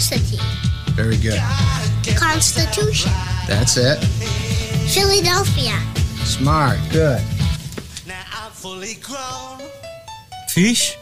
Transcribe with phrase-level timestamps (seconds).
[0.00, 0.40] ethnicity.
[0.94, 1.38] Very good.
[2.16, 3.12] Constitution.
[3.46, 3.98] That's it.
[4.88, 5.78] Philadelphia.
[6.24, 6.78] Smart.
[6.90, 7.22] Good.
[8.06, 9.60] Now I'm fully grown.
[10.48, 10.96] Fish?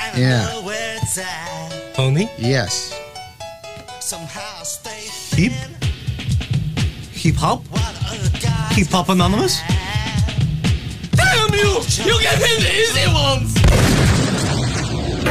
[0.00, 0.48] And Yeah.
[0.48, 1.94] I know where it's at.
[1.94, 2.28] Pony?
[2.38, 2.98] Yes.
[4.00, 5.52] Somehow I stay Hip?
[7.12, 7.62] Hip hop?
[7.68, 9.60] while the other Hip hop anonymous?
[11.12, 11.80] Damn you!
[12.04, 13.54] You get him the easy ones!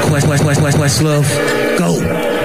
[0.09, 1.27] Quest, quest, quest, quest, quest, love.
[1.77, 2.42] Go.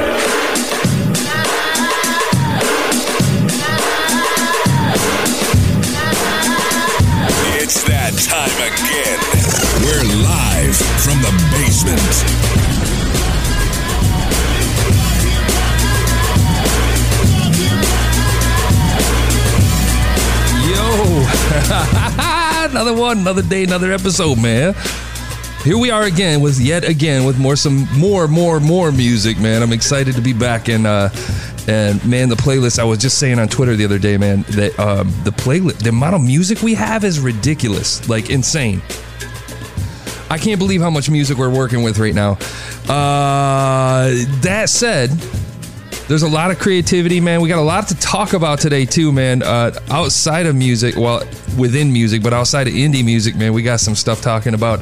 [8.18, 9.18] Time again.
[9.84, 12.00] We're live from the basement.
[20.66, 22.64] Yo!
[22.68, 24.74] another one, another day, another episode, man.
[25.62, 29.62] Here we are again with yet again with more some more more more music, man.
[29.62, 31.10] I'm excited to be back and uh
[31.68, 34.78] and man, the playlist I was just saying on Twitter the other day, man, that
[34.78, 38.82] um the playlist the amount of music we have is ridiculous, like insane.
[40.30, 42.32] I can't believe how much music we're working with right now.
[42.88, 45.10] Uh that said,
[46.08, 47.42] there's a lot of creativity, man.
[47.42, 49.42] We got a lot to talk about today, too, man.
[49.42, 51.22] Uh, outside of music, well,
[51.58, 54.80] within music, but outside of indie music, man, we got some stuff talking about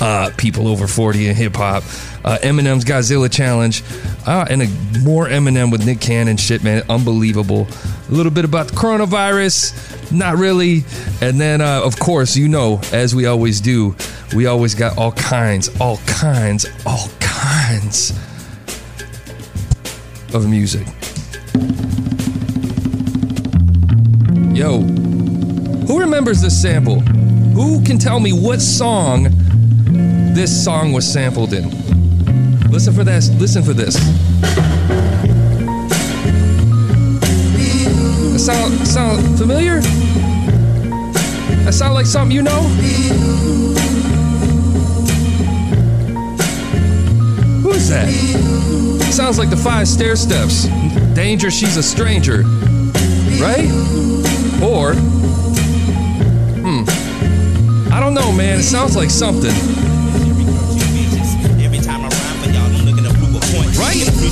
[0.00, 1.84] uh, people over 40 in hip hop,
[2.24, 3.84] uh, Eminem's Godzilla Challenge,
[4.26, 4.68] uh, and a,
[5.00, 6.82] more Eminem with Nick Cannon shit, man.
[6.88, 7.66] Unbelievable.
[8.08, 10.84] A little bit about the coronavirus, not really.
[11.20, 13.94] And then, uh, of course, you know, as we always do,
[14.34, 18.10] we always got all kinds, all kinds, all kinds
[20.34, 20.86] of music.
[24.54, 24.80] Yo,
[25.86, 27.00] who remembers this sample?
[27.00, 29.28] Who can tell me what song
[30.34, 31.93] this song was sampled in?
[32.74, 33.30] Listen for this.
[33.30, 33.94] Listen for this.
[38.44, 39.80] Sound sound familiar?
[41.62, 42.62] That sound like something you know?
[47.62, 48.08] Who is that?
[49.12, 51.14] Sounds like the Five Stairsteps.
[51.14, 52.42] Danger, she's a stranger.
[53.40, 53.70] Right?
[54.60, 54.94] Or,
[56.60, 56.82] hmm.
[57.92, 58.58] I don't know, man.
[58.58, 59.93] It sounds like something.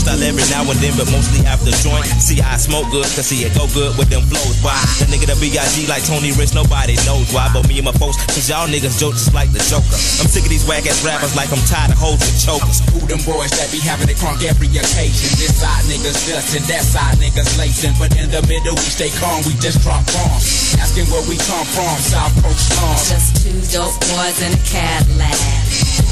[0.03, 2.05] Freestyle every now and then, but mostly after joint.
[2.19, 4.59] See, I smoke good, cause see it go good with them flows.
[4.63, 4.75] Why?
[4.99, 5.87] The nigga the B.I.G.
[5.87, 7.49] like Tony Rich, nobody knows why.
[7.55, 9.95] But me and my folks, cause y'all niggas joke just like the Joker.
[10.23, 12.83] I'm sick of these whack ass rappers like I'm tired of hoes with chokers.
[12.93, 15.31] Who them boys that be having it crunk every occasion?
[15.39, 17.95] This side niggas dustin', that side niggas lacing.
[17.99, 20.75] But in the middle, we stay calm, we just drop bombs.
[20.83, 23.07] Asking where we come from, South Coast slums.
[23.09, 26.12] Just two dope boys in a Cadillac.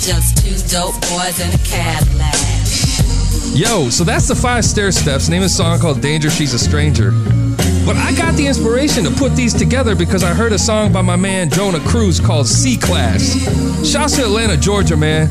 [0.00, 2.34] Just two dope boys in a Cadillac.
[3.54, 5.28] Yo, so that's the Five Stairsteps.
[5.28, 7.10] Name a song called Danger, She's a Stranger.
[7.84, 11.02] But I got the inspiration to put these together because I heard a song by
[11.02, 13.32] my man Jonah Cruz called C Class.
[13.84, 15.28] Shouts to Atlanta, Georgia, man.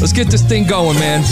[0.00, 1.22] Let's get this thing going, man.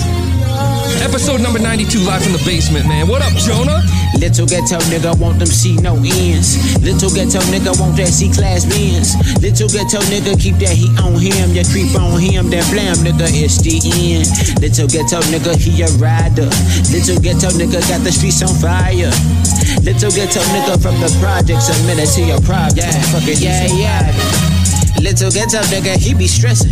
[1.07, 3.07] Episode number 92, live from the basement, man.
[3.07, 3.79] What up, Jonah?
[4.19, 6.59] Little ghetto nigga want them see no ends.
[6.83, 9.15] Little ghetto nigga want that C class Benz.
[9.39, 11.55] Little ghetto nigga keep that heat on him.
[11.55, 14.27] You creep on him, then blam nigga, it's the end.
[14.59, 16.51] Little ghetto nigga, he a rider.
[16.91, 19.15] Little ghetto nigga got the streets on fire.
[19.87, 22.83] Little ghetto nigga from the projects, a minute to your problem.
[22.83, 24.56] Yeah, fuck it, yeah, yeah.
[25.01, 26.71] Little ghetto nigga, he be stressing.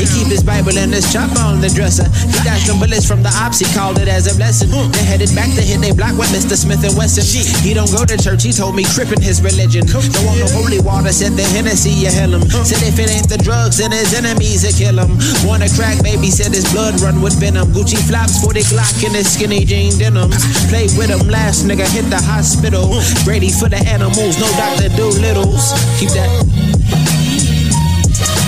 [0.00, 2.08] He keep his Bible and his chopper on the dresser.
[2.26, 4.70] He dashed them bullets from the ops, he called it as a blessing.
[4.92, 6.56] They headed back to hit they block with Mr.
[6.56, 7.24] Smith and Wesson.
[7.62, 9.86] He don't go to church, he told me crippin' his religion.
[9.86, 12.42] Don't want no holy water, said the Hennessy, you hell him.
[12.64, 15.12] Said if it ain't the drugs, then his enemies, will kill him.
[15.46, 17.70] Wanna crack, baby, said his blood run with venom.
[17.76, 20.40] Gucci flops, 40 Glock in his skinny jean denims.
[20.68, 22.96] Play with him last nigga, hit the hospital.
[23.24, 24.88] Brady for the animals, no Dr.
[24.96, 25.76] Doolittles.
[26.00, 26.55] Keep that.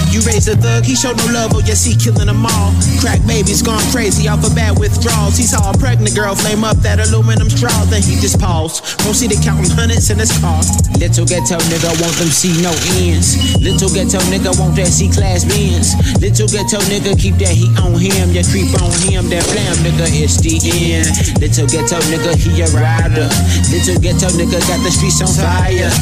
[0.08, 2.72] You raised a thug, he showed no love, oh yes, he killing them all.
[2.98, 5.36] Crack babies gone crazy off of bad withdrawals.
[5.36, 8.82] He saw a pregnant girl flame up that aluminum straw, then he just paused.
[9.04, 10.64] Proceeded counting hundreds in his car.
[10.96, 12.72] Little ghetto nigga want them see no
[13.04, 13.36] ends.
[13.60, 15.92] Little ghetto nigga want that C class Benz.
[16.18, 20.08] Little ghetto nigga keep that heat on him, you creep on him, that blam nigga,
[20.08, 21.12] it's the end.
[21.38, 23.28] Little ghetto nigga, he a rider.
[23.68, 25.92] Little ghetto nigga got the streets on fire.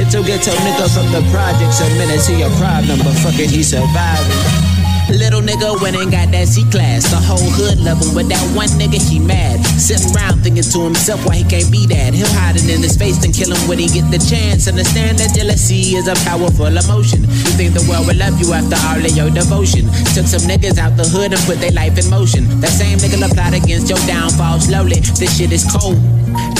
[0.00, 3.62] Little ghetto nigga from the projects, a minute to your problem, but fuck it, he
[3.62, 4.79] surviving.
[5.10, 7.10] Little nigga went and got that C class.
[7.10, 9.58] The whole hood love him, but that one nigga he mad.
[9.74, 12.14] Sitting around thinking to himself why he can't be that.
[12.14, 14.70] Him hiding in his face and kill him when he get the chance.
[14.70, 17.26] Understand that jealousy is a powerful emotion.
[17.26, 19.90] You think the world will love you after all of your devotion.
[20.14, 22.46] Took some niggas out the hood and put their life in motion.
[22.62, 25.02] That same nigga applied against your downfall slowly.
[25.18, 25.98] This shit is cold.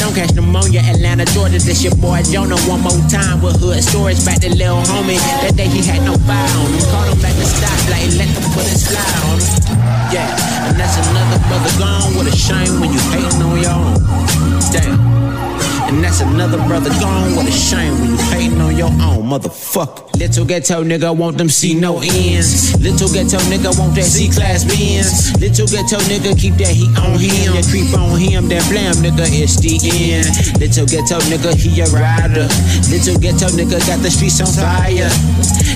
[0.03, 1.63] Don't catch pneumonia, Atlanta, Georgia.
[1.63, 5.23] This your boy Jonah one more time with hood storage back to little homie.
[5.47, 6.83] That day he had no fire on him.
[6.91, 10.13] Caught him back to stoplight, let fly on him.
[10.13, 12.15] Yeah, and that's another brother gone.
[12.17, 13.95] What a shame when you hating on your own.
[14.73, 15.20] Damn.
[15.91, 17.35] And that's another brother gone.
[17.35, 20.07] What a shame when you hating on your own, motherfucker.
[20.15, 22.79] Little ghetto nigga want them see no ends.
[22.79, 25.35] Little ghetto nigga want that C class Benz.
[25.43, 27.59] Little ghetto nigga keep that heat on him.
[27.59, 30.31] You creep on him, that blam nigga it's the end.
[30.63, 32.47] Little ghetto nigga he a rider.
[32.87, 35.11] Little ghetto nigga got the streets on fire.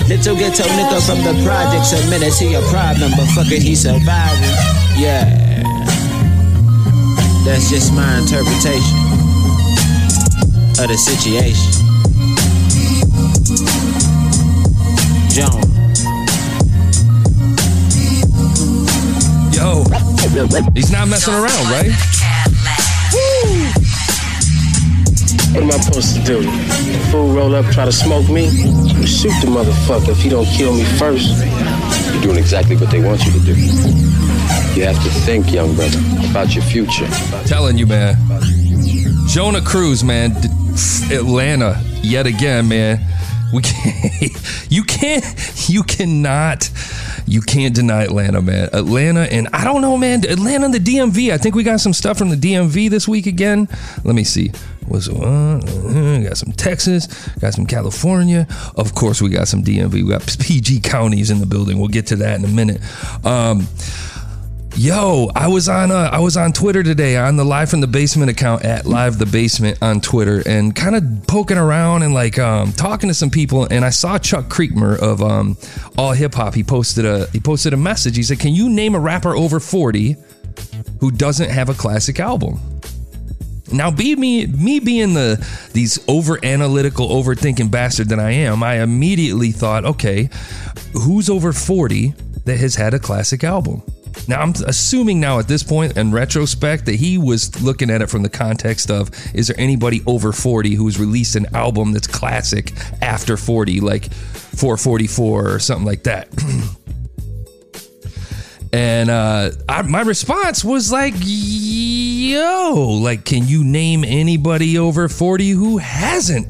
[0.07, 4.55] Little ghetto nigga from the projects admitted he a problem, but fuck it, he surviving.
[4.95, 5.27] Yeah.
[7.43, 9.04] That's just my interpretation
[10.79, 11.71] of the situation.
[15.31, 15.61] Joan.
[19.53, 19.83] Yo,
[20.73, 21.91] he's not messing around, right?
[25.53, 26.51] What am I supposed to do?
[27.11, 28.49] Fool roll up, try to smoke me?
[29.05, 31.45] Shoot the motherfucker if he don't kill me first.
[32.13, 33.55] You're doing exactly what they want you to do.
[34.75, 35.99] You have to think, young brother,
[36.29, 37.07] about your future.
[37.45, 38.17] Telling you, man.
[39.27, 40.35] Jonah Cruz, man.
[41.11, 42.99] Atlanta, yet again, man.
[43.53, 46.69] We can't, you can't, you cannot,
[47.25, 48.69] you can't deny Atlanta, man.
[48.73, 50.25] Atlanta, and I don't know, man.
[50.25, 51.31] Atlanta and the DMV.
[51.31, 53.69] I think we got some stuff from the DMV this week again.
[54.03, 54.51] Let me see.
[54.87, 57.07] Was uh, uh, got some Texas,
[57.39, 58.47] got some California.
[58.75, 59.93] Of course, we got some DMV.
[59.93, 61.79] We got PG counties in the building.
[61.79, 62.81] We'll get to that in a minute.
[63.25, 63.67] Um,
[64.77, 67.87] Yo, I was on uh, I was on Twitter today on the Live from the
[67.87, 72.37] Basement account at Live the Basement on Twitter and kind of poking around and like
[72.37, 75.55] um, talking to some people and I saw Chuck Creekmur of um,
[75.97, 76.53] All Hip Hop.
[76.53, 78.17] He posted a he posted a message.
[78.17, 80.17] He said, "Can you name a rapper over 40
[80.99, 82.59] who doesn't have a classic album?"
[83.71, 85.37] Now, be me me being the
[85.71, 90.29] these over analytical, overthinking bastard that I am, I immediately thought, okay,
[90.91, 92.13] who's over 40
[92.43, 93.81] that has had a classic album?
[94.27, 98.09] Now, I'm assuming now at this point in retrospect that he was looking at it
[98.09, 102.71] from the context of is there anybody over 40 who's released an album that's classic
[103.01, 106.29] after 40, like 444 or something like that?
[108.73, 115.49] and uh, I, my response was like, yo, like, can you name anybody over 40
[115.51, 116.47] who hasn't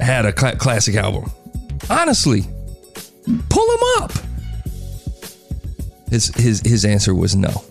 [0.00, 1.30] had a cl- classic album?
[1.88, 2.42] Honestly,
[3.48, 4.12] pull him up.
[6.10, 7.64] His his his answer was no.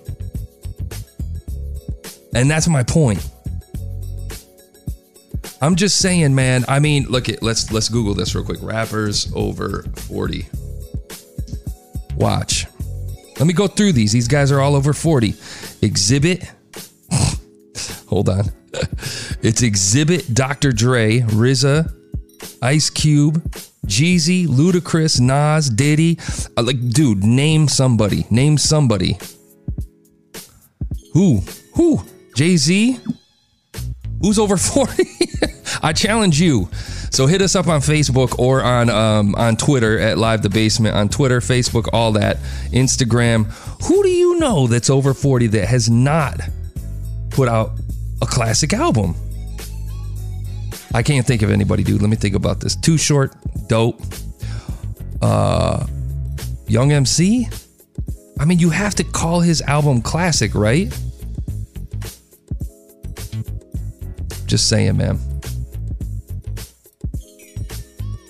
[2.34, 3.28] And that's my point.
[5.62, 6.66] I'm just saying, man.
[6.68, 8.60] I mean, look at let's let's Google this real quick.
[8.62, 10.48] Rappers over 40.
[12.16, 12.68] Watch.
[13.40, 14.12] Let me go through these.
[14.12, 15.34] These guys are all over 40.
[15.34, 16.48] Xzibit.
[18.08, 18.46] Hold on.
[19.42, 20.72] it's Xzibit, Dr.
[20.72, 21.94] Dre, RZA,
[22.62, 23.44] Ice Cube,
[23.88, 26.20] Jeezy, Ludacris, Nas, Diddy.
[26.58, 28.26] Uh, like, dude, name somebody.
[28.30, 29.18] Name somebody.
[31.14, 31.42] Who?
[31.76, 32.04] Who?
[32.36, 33.00] Jay Z?
[34.22, 35.04] Who's over 40?
[35.82, 36.70] I challenge you.
[37.12, 40.96] So hit us up on Facebook or on um, on Twitter at Live the Basement
[40.96, 42.38] on Twitter, Facebook, all that,
[42.72, 43.46] Instagram.
[43.88, 46.40] Who do you know that's over 40 that has not
[47.30, 47.72] put out
[48.22, 49.16] a classic album?
[50.94, 52.02] I can't think of anybody, dude.
[52.02, 52.76] Let me think about this.
[52.76, 53.36] Too short,
[53.68, 54.02] dope.
[55.22, 55.86] Uh,
[56.68, 57.48] Young MC.
[58.40, 60.88] I mean, you have to call his album classic, right?
[64.46, 65.20] Just saying, man.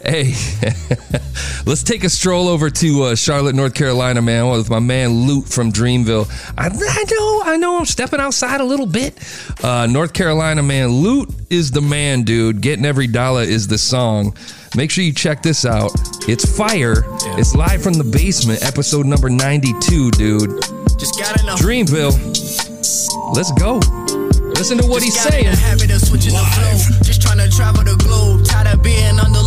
[0.07, 0.27] Hey,
[1.65, 5.49] let's take a stroll over to uh, Charlotte, North Carolina, man, with my man Loot
[5.49, 6.29] from Dreamville.
[6.57, 9.17] I, I know, I know, I'm stepping outside a little bit.
[9.61, 12.61] Uh, North Carolina, man, Loot is the man, dude.
[12.61, 14.33] Getting every dollar is the song.
[14.77, 15.91] Make sure you check this out.
[16.29, 17.03] It's fire.
[17.37, 20.49] It's live from the basement, episode number 92, dude.
[20.97, 21.55] Just gotta know.
[21.55, 22.15] Dreamville.
[23.35, 23.79] Let's go.
[24.55, 25.51] Listen to what he's Just in saying.
[25.51, 27.03] the habit of switching the flow.
[27.03, 28.43] Just trying to travel the globe.
[28.45, 29.46] Tired of being underlooked in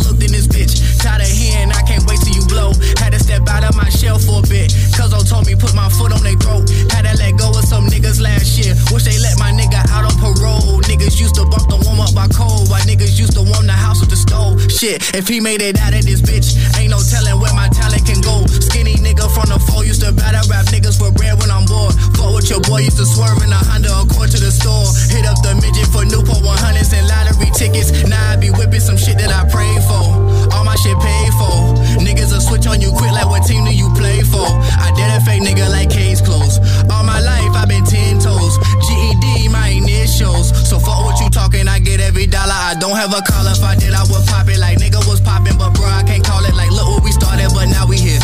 [2.51, 2.73] blow.
[2.99, 4.75] Had to step out of my shell for a bit.
[4.91, 6.67] Cuz told me put my foot on their throat.
[6.91, 8.75] Had to let go of some niggas last year.
[8.91, 10.83] Wish they let my nigga out on parole.
[10.91, 12.67] Niggas used to bump the warm up by cold.
[12.67, 14.59] while niggas used to warm the house with the stove?
[14.67, 18.03] Shit, if he made it out of this bitch, ain't no telling where my talent
[18.03, 18.43] can go.
[18.47, 21.95] Skinny nigga from the four used to battle rap niggas for bread when I'm bored.
[22.19, 24.91] Fuck with your boy used to swerve in a Honda Accord to the store.
[25.07, 27.95] Hit up the midget for Newport 100s and lottery tickets.
[28.03, 30.03] Now I be whipping some shit that I prayed for.
[30.51, 31.79] All my shit paid for.
[32.03, 34.45] Niggas will switch on you quick like like, what team do you play for?
[34.81, 36.61] I did a fake nigga like case closed.
[36.89, 38.57] All my life, i been 10 toes.
[38.87, 40.49] GED, my initials.
[40.67, 42.53] So fuck what you talking, I get every dollar.
[42.53, 43.45] I don't have a call.
[43.47, 45.57] If I did, I would pop it like nigga was popping.
[45.57, 48.21] But bro, I can't call it like, look what we started, but now we here.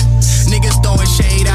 [0.49, 1.46] Niggas throwing shade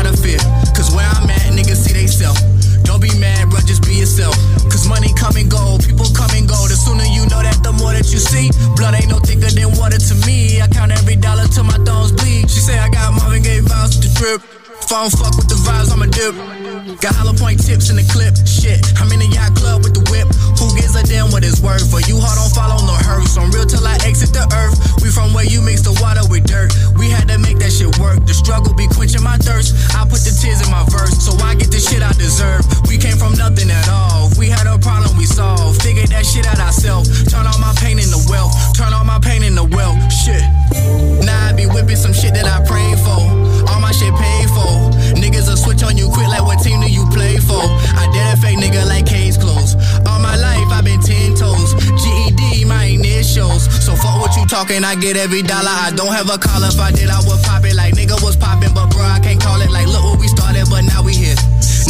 [54.73, 55.69] talking, I get every dollar.
[55.69, 58.37] I don't have a call if I did, I would pop it like nigga was
[58.37, 61.15] popping, but bro, I can't call it like look what we started, but now we
[61.15, 61.37] here.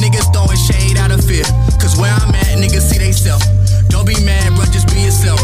[0.03, 1.45] Niggas throwing shade out of fear.
[1.81, 3.43] Cause where I'm at, niggas see they self.
[3.89, 5.41] Don't be mad, bro, just be yourself.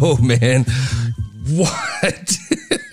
[0.00, 0.64] Yo, oh, man.
[1.48, 2.38] What?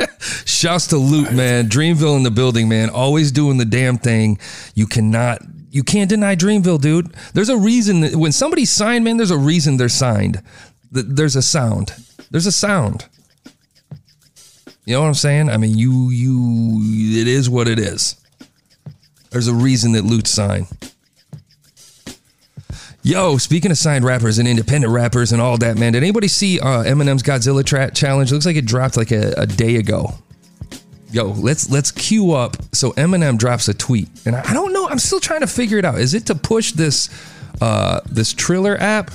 [0.45, 1.69] Shouts to Loot, man.
[1.69, 2.89] Dreamville in the building, man.
[2.89, 4.39] Always doing the damn thing.
[4.75, 7.13] You cannot, you can't deny Dreamville, dude.
[7.33, 10.41] There's a reason that when somebody's signed, man, there's a reason they're signed.
[10.91, 11.93] There's a sound.
[12.31, 13.07] There's a sound.
[14.85, 15.49] You know what I'm saying?
[15.49, 18.15] I mean, you, you, it is what it is.
[19.31, 20.67] There's a reason that Loot signed.
[23.07, 26.59] Yo, speaking of signed rappers and independent rappers and all that, man, did anybody see
[26.59, 28.33] uh, Eminem's Godzilla tra- challenge?
[28.33, 30.09] looks like it dropped like a, a day ago.
[31.09, 32.57] Yo, let's let's queue up.
[32.73, 34.89] So Eminem drops a tweet, and I, I don't know.
[34.89, 35.99] I'm still trying to figure it out.
[35.99, 37.09] Is it to push this
[37.61, 39.11] uh, this Triller app?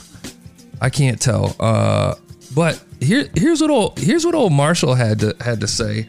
[0.80, 1.54] I can't tell.
[1.60, 2.14] Uh,
[2.54, 6.04] but here here's what old here's what old Marshall had to had to say.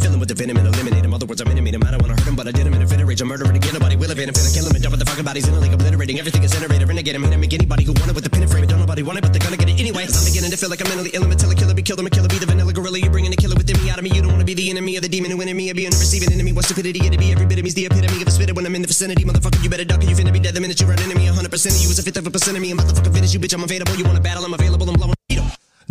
[0.00, 1.12] Filling with the venom and eliminate him.
[1.12, 1.82] Other words, I'm intimate him.
[1.84, 2.86] I don't want to hurt him, but I did him in a
[3.20, 3.22] of rage.
[3.22, 3.74] I'm murdering again.
[3.74, 4.34] Nobody will evade him.
[4.34, 6.18] Finna kill him and dump the fucking bodies in a lake, obliterating.
[6.18, 6.88] Everything is generated.
[6.88, 7.14] Renegade.
[7.14, 7.40] Hit him.
[7.40, 8.66] Make anybody who want it with the pin and frame.
[8.66, 10.04] Don't nobody want it, but they're gonna get it anyway.
[10.04, 11.24] I'm beginning to feel like I'm mentally ill.
[11.24, 12.00] I'm a killer be killed.
[12.00, 12.28] I'm a killer.
[12.28, 12.98] Be the vanilla gorilla.
[12.98, 14.10] You're bringing the killer within me out of me.
[14.10, 15.70] You don't want to be the enemy of the demon who me.
[15.70, 16.52] Or being the receiving enemy.
[16.52, 17.32] What stupidity it'd be.
[17.32, 19.24] Every bit of me's the epitome of a spitter when I'm in the vicinity.
[19.24, 21.26] Motherfucker, you better duck or you finna be dead the minute you run into me.
[21.26, 22.70] 100% of you is a fifth of a percent of me.
[22.70, 23.54] I'm motherfucking finish you, bitch.
[23.54, 23.94] I'm available.
[23.96, 24.44] You want to battle?
[24.44, 24.88] I'm available.
[24.88, 25.14] I'm blowing.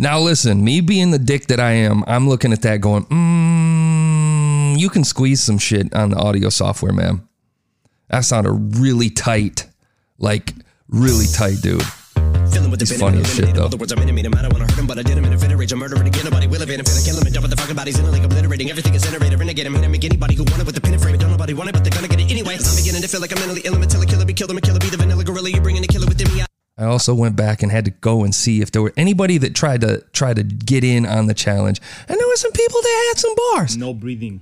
[0.00, 3.67] Now listen, me being the dick that I am, I'm looking at that going, mm,
[4.80, 7.26] you can squeeze some shit on the audio software, man.
[8.08, 9.66] That sounded really tight,
[10.18, 10.54] like
[10.88, 11.82] really tight, dude.
[12.50, 13.56] Filling with the He's funny as shit eliminate him.
[13.56, 13.64] though.
[13.66, 14.36] Other words, I'm intimate.
[14.38, 15.72] I don't want to hurt him, but I did him in a fit of rage.
[15.72, 16.24] I'm murdering again.
[16.24, 16.86] Nobody will evade him.
[16.86, 18.70] Finna kill him and dump the fucking bodies in a lake, obliterating.
[18.70, 19.38] Everything is generated.
[19.38, 19.74] Renegade him.
[19.74, 19.92] Hit him.
[19.92, 21.18] Make anybody who want it with the pin and frame it.
[21.20, 22.56] Don't nobody want it, but they're gonna get it anyway.
[22.56, 23.74] I'm beginning to feel like I'm mentally ill.
[23.74, 24.50] I'm a killer be killed.
[24.50, 24.78] I'm a killer.
[24.78, 25.50] Be the vanilla gorilla.
[25.50, 26.44] You're bringing the killer within me.
[26.78, 29.54] I also went back and had to go and see if there were anybody that
[29.54, 33.10] tried to try to get in on the challenge, and there were some people that
[33.12, 33.76] had some bars.
[33.76, 34.40] No breathing.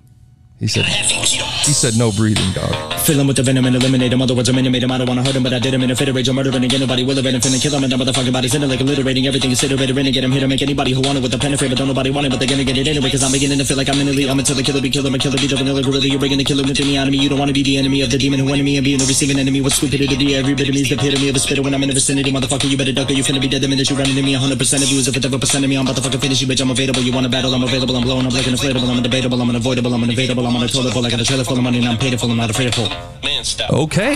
[0.58, 2.72] He said, he said no breathing, dog.
[3.00, 4.22] Fill him with the venom and eliminate him.
[4.22, 4.90] Other words, I'm intimate him.
[4.90, 6.28] I don't want to hurt him, but I did him in a fit of rage.
[6.28, 6.80] I'm murdering again.
[6.80, 7.42] Nobody will evade him.
[7.42, 9.26] Finna kill him and dump the fucking bodies in a lake, obliterating.
[9.26, 9.94] Everything is iterated.
[9.94, 10.32] Renegade him.
[10.32, 10.48] Hit him.
[10.48, 12.40] Make anybody who want it with the pen and but don't nobody want it, but
[12.40, 13.10] they're gonna get it anyway.
[13.10, 14.24] Cause I'm beginning to feel like I'm mentally.
[14.24, 15.04] I'm until the killer be killed.
[15.04, 15.36] I'm a killer.
[15.36, 16.08] Be the vanilla gorilla.
[16.08, 17.18] You're bringing the killer within me out of me.
[17.18, 19.04] You don't want to be the enemy of the demon who enemy and being the
[19.04, 19.60] receiving enemy.
[19.60, 20.36] What's stupidity to be?
[20.40, 22.32] Every bit of me is the epitome of a spitter when I'm in the vicinity.
[22.32, 24.32] Motherfucker, you better duck or you finna be dead the minute you run into me.
[24.32, 25.76] 100% of you is a fifth of a percent of me.
[25.76, 26.64] I'm about to fucking finish you, bitch.
[26.64, 27.04] I'm available.
[27.04, 27.52] You want to battle?
[27.52, 27.92] I'm available.
[27.92, 28.88] I'm blowing up like an inflatable.
[28.88, 29.36] I'm undebatable.
[29.36, 29.92] I'm unavoidable.
[29.92, 30.00] I'm
[30.46, 30.48] unavoidable.
[30.48, 31.06] I'm on a toilet bowl.
[31.06, 32.30] I got a trailer full of money and I'm paid it full.
[32.30, 32.88] I'm not afraid of full.
[33.22, 33.70] Man, stop.
[33.72, 34.12] Okay,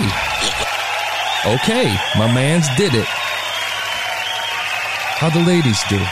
[1.46, 3.06] okay, my man's did it.
[5.20, 5.98] How the ladies do?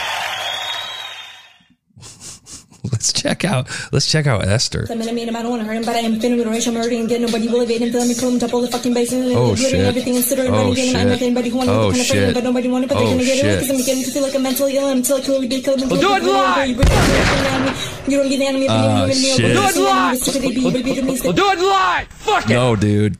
[2.91, 3.67] let's check out.
[3.91, 4.85] Let's check out Esther.
[4.89, 6.49] I'm enemy him, I don't want to hurt him, but I am finna with a
[6.49, 8.67] racial murder and get nobody will evade him, feel me, kill him, top all the
[8.67, 9.73] fucking base and Oh, shit.
[9.73, 11.19] everything and sit around Oh, running game and I'm shit.
[11.19, 12.33] not anybody who wanted Oh, to kind of shit.
[12.35, 14.35] but nobody wanted, but they're Oh, gonna get it because I'm beginning to feel like
[14.35, 15.89] I'm mentally ill until I kill every day, kill him.
[15.89, 17.98] Well, do it live!
[18.09, 19.37] You don't get the enemy of the Ah, enemy, shit.
[19.53, 21.23] Do it live!
[21.23, 22.07] Well, do it live!
[22.09, 22.49] Fuck it!
[22.49, 23.17] No, dude.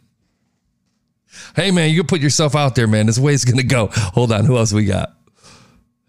[1.55, 3.05] Hey, man, you can put yourself out there, man.
[3.05, 3.89] This way it's gonna go.
[3.91, 5.13] Hold on, who else we got?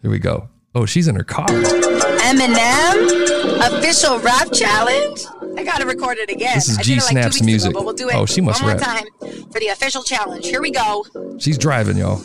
[0.02, 0.48] Here we go.
[0.74, 1.46] Oh, she's in her car.
[1.48, 3.18] Eminem
[3.78, 5.24] official rap challenge.
[5.58, 6.54] I gotta record it again.
[6.54, 7.70] This is I G did like Snap's music.
[7.70, 8.86] Ago, but we'll do it Oh, she must one more rap.
[8.86, 9.04] time
[9.50, 10.46] for the official challenge.
[10.46, 11.04] Here we go.
[11.38, 12.22] She's driving, y'all.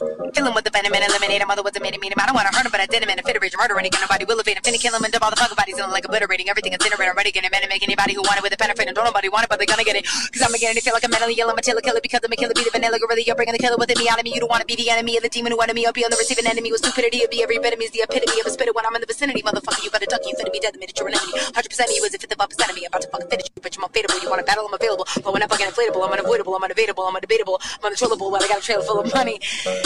[0.00, 1.50] Fill him with the venom and eliminate him.
[1.50, 2.20] Otherwise, I made him, meet him.
[2.20, 3.54] I don't want to hurt him, but I did him in a fit of rage,
[3.56, 3.84] murdering.
[3.84, 4.64] Get nobody will evade him.
[4.64, 5.76] Finna kill him and dub all the fuck bodies.
[5.76, 7.10] Feeling like obliterating everything, incinerating.
[7.10, 8.94] I'm ready, getting men and make anybody who want it with a penetrating.
[8.94, 10.04] Don't nobody want it, but they're gonna get it.
[10.06, 11.50] Cause I'm beginning to get it, feel like I'm mentally ill.
[11.50, 12.54] I'm a killer, killer because I'm a killer.
[12.54, 13.20] Be the vanilla gorilla.
[13.20, 14.32] You're bringing the killer within me out of me.
[14.32, 15.86] You don't want to be the enemy of the demon who enemy.
[15.86, 17.22] I'll be on the receiving enemy with stupidity.
[17.24, 19.00] It'll be every bit of me is the epitome of a spitter when I'm in
[19.00, 19.42] the vicinity.
[19.42, 20.22] Motherfucker, you better duck.
[20.24, 21.38] You finna be dead the minute you're an enemy.
[21.52, 22.86] 100% of you is a fifth of percent of me.
[22.86, 23.76] About to fucking finish you, bitch.
[23.78, 24.22] I'm unfadable.
[24.22, 24.66] You wanna battle?
[24.66, 25.06] I'm available.
[25.22, 26.54] But when I'm fucking inflatable, I'm unavoidable.
[26.56, 27.04] I'm undebatable.
[27.08, 27.58] I'm undebatable.
[27.60, 28.30] I'm uncontrollable.
[28.30, 29.40] Well, I got a full of money.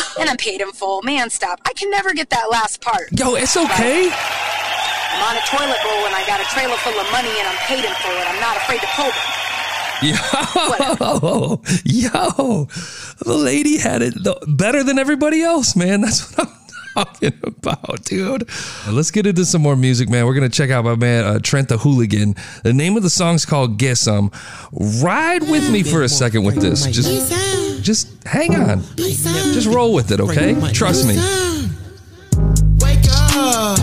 [0.21, 1.03] And I'm paid in full.
[1.03, 1.61] Man, stop.
[1.65, 3.09] I can never get that last part.
[3.19, 4.09] Yo, it's okay.
[4.09, 7.57] I'm on a toilet bowl and I got a trailer full of money and I'm
[7.67, 9.45] paid in full and I'm not afraid to pull them.
[10.03, 12.65] Yo, yo,
[13.25, 14.15] the lady had it
[14.47, 16.01] better than everybody else, man.
[16.03, 16.55] That's what I'm
[17.05, 18.49] talking about, dude.
[18.89, 20.27] Let's get into some more music, man.
[20.27, 22.35] We're gonna check out my man uh, Trent the Hooligan.
[22.65, 24.31] The name of the song's called "Guess Some."
[24.73, 26.87] Ride with me for a second with this.
[26.87, 28.83] Just, just hang on.
[28.97, 30.57] Just roll with it, okay?
[30.73, 31.17] Trust me.
[32.81, 33.77] Wake up.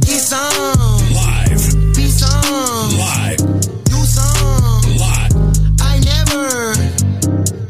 [0.00, 1.14] Get some.
[1.14, 1.94] Live.
[1.94, 2.98] Be some.
[2.98, 3.38] Live.
[3.84, 4.82] Do some.
[4.98, 5.32] Live.
[5.80, 6.74] I never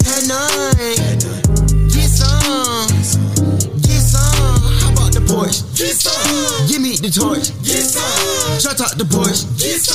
[0.02, 1.18] had none.
[1.92, 2.88] Get some.
[3.82, 4.62] Get some.
[4.80, 5.62] How about the Porsche?
[5.76, 6.73] Get some.
[6.84, 7.48] Give me the torch.
[7.64, 8.60] Get.
[8.60, 9.48] Shut out the Porsche.
[9.56, 9.88] Get.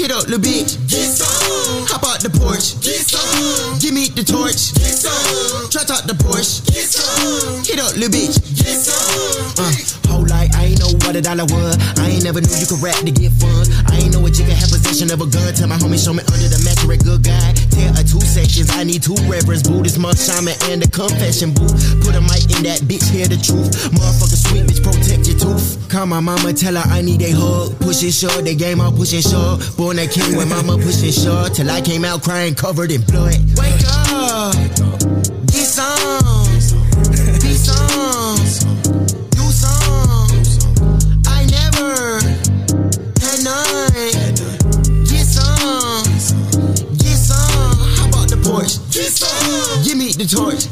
[0.00, 0.80] Hit up the bitch.
[0.88, 1.20] Get.
[1.84, 2.80] How about the Porsche?
[2.80, 3.12] Get.
[3.76, 4.72] Give me the torch.
[4.72, 5.04] Get.
[5.68, 6.64] Shut out the Porsche.
[6.64, 7.68] Get.
[7.68, 8.40] Hit up the bitch.
[8.56, 8.88] Get.
[9.60, 11.76] Uh, whole life, I ain't know what a dollar was.
[11.98, 13.68] I ain't never knew you could rap to get funds.
[13.90, 15.52] I ain't know what you chicken have possession of a gun.
[15.52, 17.52] Tell my homie, show me under the mattress, good guy.
[17.74, 19.66] Tell her two sections, I need two reverends.
[19.66, 21.74] Buddhist monk, shaman, and a confession booth.
[22.00, 23.74] Put a mic in that bitch, hear the truth.
[23.92, 25.76] Motherfucker sweet bitch, protect your tooth.
[25.90, 27.76] Call my mama, tell her I need a hug.
[27.80, 29.60] Push it short, they game up, pushing short.
[29.76, 31.54] Born that king with mama pushing short.
[31.54, 33.34] Till I came out crying, covered in blood.
[33.58, 34.54] Wake up,
[35.50, 36.46] get some,
[37.42, 38.38] be some,
[39.34, 40.30] do some.
[41.26, 42.22] I never
[43.18, 44.34] had none.
[45.10, 46.06] Get some,
[46.94, 47.74] get some.
[47.98, 48.78] How about the Porsche?
[48.92, 49.82] Get some.
[49.82, 50.70] Give me the torch.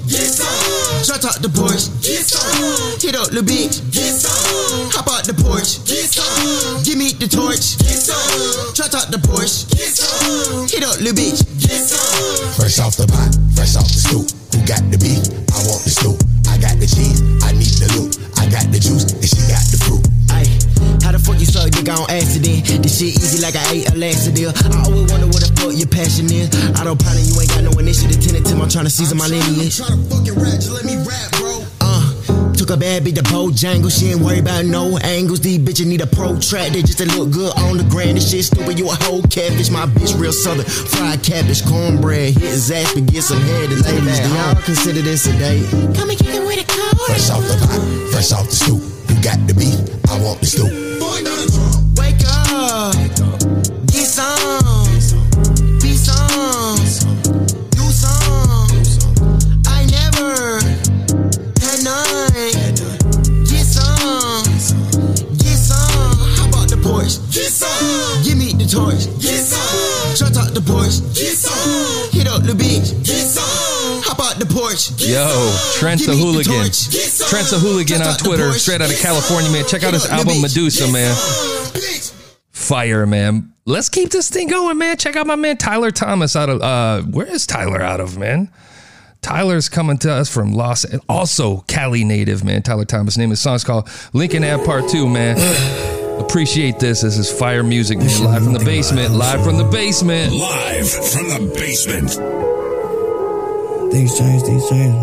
[1.24, 1.86] Out the Porsche.
[2.02, 2.98] Get some.
[2.98, 3.78] Hit up the bitch.
[3.92, 4.90] Get some.
[4.90, 5.78] How about the Porsche?
[5.86, 6.82] Get some.
[6.82, 7.78] Give me the torch.
[7.78, 8.74] Get some.
[8.74, 9.70] Shut out the Porsche.
[9.70, 10.66] Get some.
[10.66, 11.46] Hit up the bitch.
[11.62, 12.52] Get some.
[12.58, 14.26] Fresh off the pot, fresh off the stoop.
[14.52, 15.41] Who got the beef?
[22.92, 24.52] Shit easy like I ate a laxative.
[24.52, 26.52] I always wonder what the fuck your passion is.
[26.76, 28.20] I don't ponder you ain't got no initiative.
[28.20, 29.80] Tentative, I'm trying to season my lineage.
[29.80, 31.64] Try to fucking rap, just let me rap, bro.
[31.80, 33.88] Uh, took a bad bitch to Bojangle.
[33.88, 35.40] She ain't worried about no angles.
[35.40, 38.20] These bitches need a protractor just to look good on the grand.
[38.20, 39.70] This shit stupid, you a whole catfish.
[39.70, 40.66] My bitch real southern.
[40.66, 42.34] Fried cabbage, cornbread.
[42.36, 44.20] Hit his ass, but get some head and lay back.
[44.20, 45.64] Do y'all consider this a date?
[45.96, 47.00] Come and kick it with a cold.
[47.08, 48.82] Fresh off the pot, fresh off the stoop.
[49.08, 49.80] Who got the beef?
[50.10, 50.68] I want the stoop.
[50.68, 51.61] Wake
[70.64, 71.14] the Porsche.
[71.14, 72.10] Get some.
[72.12, 72.92] Hit up the bitch.
[73.04, 74.02] Get some.
[74.02, 74.96] How about the Porsche?
[74.98, 75.80] Get Yo, some.
[75.80, 76.52] Trent the Hooligan.
[76.52, 76.90] torch.
[76.90, 77.28] Get some.
[77.28, 79.64] Trent's the Hooligan on Twitter, straight out of California, man.
[79.66, 80.42] Check out his Hit up the album.
[80.42, 81.14] Medusa, man.
[82.50, 83.52] Fire, man.
[83.64, 84.96] Let's keep this thing going, man.
[84.96, 88.50] Check out my man Tyler Thomas out of uh where is Tyler out of, man?
[89.20, 91.04] Tyler's coming to us from Los Angeles.
[91.08, 92.62] also Cali native, man.
[92.62, 93.16] Tyler Thomas.
[93.16, 95.36] Name the song's called Lincoln Ave Part 2, man.
[96.22, 97.02] Appreciate this.
[97.02, 98.24] This is fire music, man.
[98.24, 99.12] Live from the basement.
[99.12, 100.32] Live from the basement.
[100.32, 102.10] Live from the basement.
[103.92, 104.96] Things change, things change.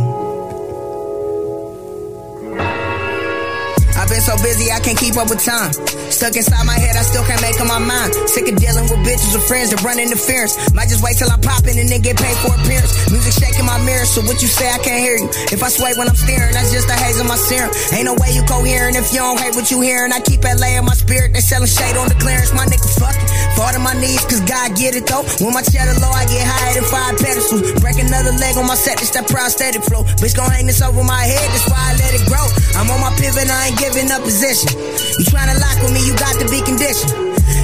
[3.99, 5.73] I've been so busy I can't keep up with time.
[6.10, 8.13] Stuck inside my head, I still can't make up my mind.
[8.25, 10.58] Sick of dealing with bitches with friends that run interference.
[10.73, 12.91] Might just wait till I pop in and then get paid for appearance.
[13.13, 15.29] Music shaking my mirror, so what you say I can't hear you.
[15.53, 17.09] If I sway when I'm staring, that's just a haze
[17.50, 20.14] Ain't no way you coherent if you don't hate what you hearing.
[20.14, 22.54] I keep LA in my spirit, they selling shade on the clearance.
[22.54, 23.26] My nigga fucking
[23.58, 25.26] fall to my knees, cause God get it though.
[25.42, 27.66] When my cheddar low, I get higher than five pedestals.
[27.82, 30.06] Break another leg on my set, it's that prosthetic flow.
[30.22, 32.46] Bitch gon' hang this over my head, that's why I let it grow.
[32.78, 34.70] I'm on my pivot, I ain't giving up position.
[35.18, 37.18] You tryna lock with me, you got to be conditioned.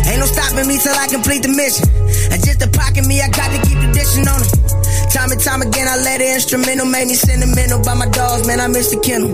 [0.10, 1.86] Ain't no stopping me till I complete the mission.
[2.34, 4.50] And just a pocket me, I got to keep the dishing on them.
[5.10, 7.82] Time and time again, I let the instrumental, make me sentimental.
[7.82, 9.32] By my dogs, man, I miss the kennel.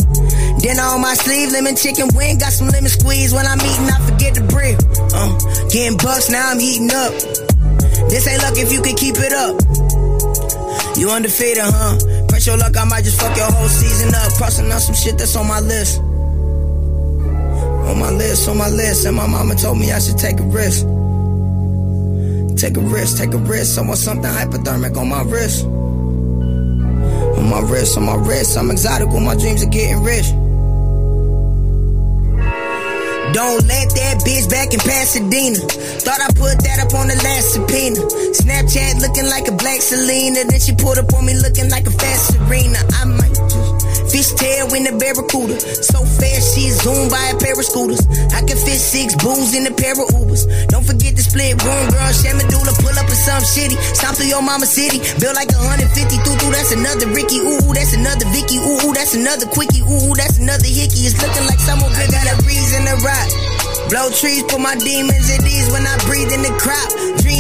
[0.62, 3.34] Dinner on my sleeve, lemon chicken wing, got some lemon squeeze.
[3.34, 4.78] When I'm eating, I forget to breathe.
[5.10, 5.34] Uh,
[5.74, 7.12] getting bucks, now I'm heating up.
[8.14, 9.58] This ain't luck if you can keep it up.
[10.98, 11.98] You undefeated, huh?
[12.28, 14.34] Press your luck, I might just fuck your whole season up.
[14.38, 16.00] Crossing out some shit that's on my list.
[17.90, 19.06] On my list, on my list.
[19.08, 20.86] And my mama told me I should take a risk.
[22.62, 23.80] Take a risk, take a risk.
[23.80, 25.66] I want something hypodermic on my wrist.
[25.66, 28.56] On my wrist, on my wrist.
[28.58, 30.28] I'm exotic with my dreams of getting rich.
[33.34, 35.60] Don't let that bitch back in Pasadena.
[36.04, 38.04] Thought I put that up on the last subpoena.
[38.36, 40.44] Snapchat looking like a black Selena.
[40.44, 42.80] Then she pulled up on me looking like a fast Serena.
[43.00, 43.71] I might just
[44.12, 45.56] fishtail in the barracuda.
[45.60, 48.04] So fast she zoomed by a pair of scooters.
[48.36, 50.44] I can fit six booze in a pair of Ubers.
[50.68, 52.12] Don't forget the split room, girl.
[52.12, 53.80] Shamadula pull up in some shitty.
[53.96, 55.00] Stop through your mama city.
[55.18, 55.88] Built like 150
[56.22, 56.52] through through.
[56.52, 57.40] That's another Ricky.
[57.40, 58.60] Ooh, ooh, that's another Vicky.
[58.60, 59.82] Ooh, ooh, that's another quickie.
[59.88, 61.08] Ooh, ooh, that's another hickey.
[61.08, 63.30] It's looking like someone good got a reason to rock.
[63.90, 66.88] Blow trees, put my demons at ease when I breathe in the crop.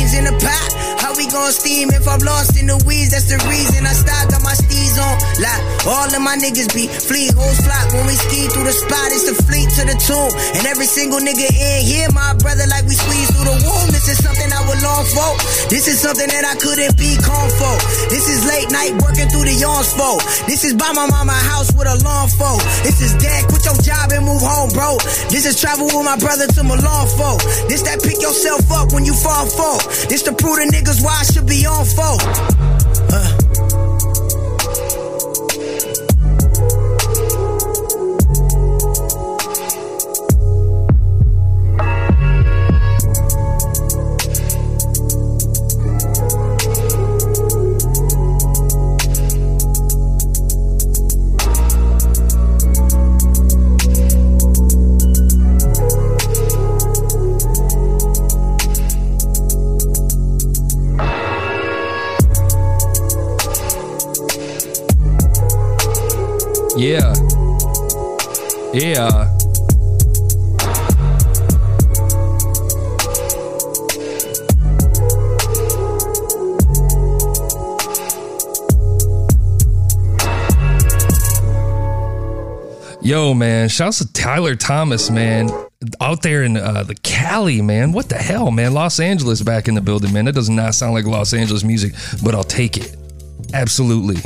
[0.01, 0.69] Dreams in the pot.
[0.97, 3.13] How we gon' steam if I'm lost in the weeds?
[3.13, 5.13] That's the reason I start got my steez on.
[5.37, 9.13] Like all of my niggas be fleet hoes flock when we ski through the spot.
[9.13, 12.89] It's the fleet to the tomb, and every single nigga in here, my brother, like
[12.89, 13.89] we squeeze through the womb.
[13.93, 15.29] This is something I would long for.
[15.69, 17.75] This is something that I couldn't be calm for.
[18.09, 20.17] This is late night working through the yawns for.
[20.49, 22.57] This is by my mama house with a lawn for.
[22.81, 24.97] This is dad, quit your job and move home, bro.
[25.29, 27.37] This is travel with my brother to Milan for.
[27.69, 29.77] This that pick yourself up when you fall for.
[30.09, 32.17] This to prove the niggas why I should be on for.
[33.13, 33.50] Uh.
[66.81, 67.13] Yeah.
[68.73, 69.37] Yeah.
[83.03, 85.51] Yo, man, shouts to Tyler Thomas, man,
[85.99, 87.91] out there in uh, the Cali, man.
[87.91, 88.73] What the hell, man?
[88.73, 90.25] Los Angeles back in the building, man.
[90.25, 92.95] That does not sound like Los Angeles music, but I'll take it.
[93.53, 94.19] Absolutely.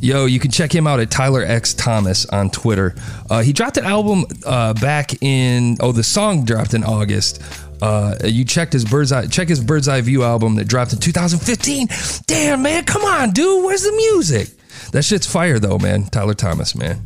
[0.00, 2.94] Yo, you can check him out at Tyler X Thomas on Twitter.
[3.28, 7.42] Uh, he dropped an album uh, back in oh, the song dropped in August.
[7.82, 10.98] Uh, you checked his bird's eye check his bird's eye view album that dropped in
[10.98, 11.88] 2015.
[12.26, 14.48] Damn man, come on, dude, where's the music?
[14.92, 16.04] That shit's fire though, man.
[16.04, 17.00] Tyler Thomas, man.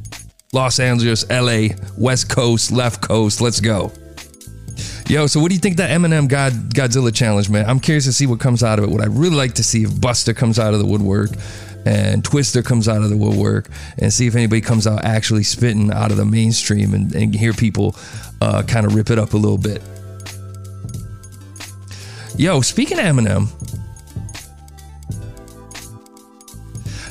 [0.52, 3.40] Los Angeles, LA, West Coast, left coast.
[3.40, 3.90] Let's go.
[5.08, 7.68] Yo, so what do you think that Eminem God Godzilla challenge, man?
[7.68, 8.90] I'm curious to see what comes out of it.
[8.90, 11.30] What I'd really like to see if Busta comes out of the woodwork
[11.84, 13.68] and Twista comes out of the woodwork
[13.98, 17.52] and see if anybody comes out actually spitting out of the mainstream and, and hear
[17.52, 17.96] people
[18.40, 19.82] uh, kind of rip it up a little bit.
[22.36, 23.48] Yo, speaking of Eminem,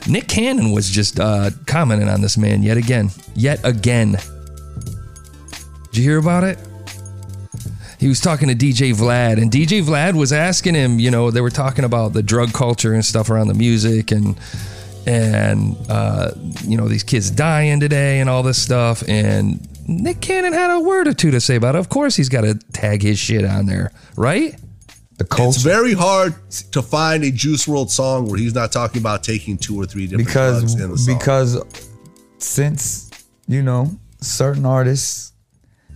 [0.07, 3.11] Nick Cannon was just uh, commenting on this man yet again.
[3.35, 4.17] Yet again.
[5.91, 6.57] Did you hear about it?
[8.01, 11.39] He was talking to DJ Vlad, and DJ Vlad was asking him, you know, they
[11.39, 14.39] were talking about the drug culture and stuff around the music and
[15.05, 16.31] and uh,
[16.65, 19.07] you know, these kids dying today and all this stuff.
[19.07, 21.77] And Nick Cannon had a word or two to say about it.
[21.77, 24.59] Of course he's got to tag his shit on there, right?
[25.19, 25.49] The culture.
[25.49, 26.33] It's very hard
[26.71, 30.07] to find a Juice WRLD song where he's not talking about taking two or three
[30.07, 31.67] different drugs in the because song.
[31.67, 31.89] because
[32.39, 33.11] since
[33.47, 35.33] you know certain artists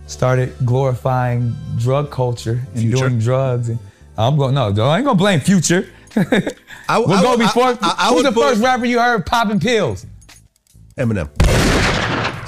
[0.06, 2.96] started glorifying drug culture and Future?
[3.08, 3.78] doing drugs and
[4.18, 5.88] I'm going no I ain't gonna blame Future.
[6.16, 6.22] I,
[6.98, 7.64] we'll I go I- before.
[7.64, 10.06] I- I who's would the put- first rapper you heard popping pills?
[10.96, 11.28] Eminem.